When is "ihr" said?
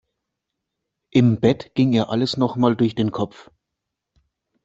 1.93-2.09